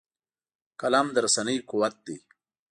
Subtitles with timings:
[0.79, 2.17] قلم د رسنۍ قوت دی